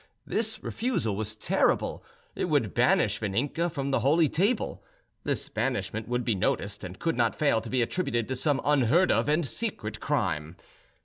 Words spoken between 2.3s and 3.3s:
it would banish